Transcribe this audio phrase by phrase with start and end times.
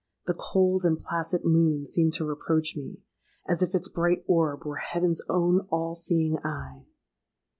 [0.25, 5.21] The cold and placid moon seemed to reproach me—as if its bright orb were heaven's
[5.29, 6.87] own all seeing eye!